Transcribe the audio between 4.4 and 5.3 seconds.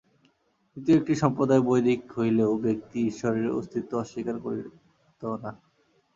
করিত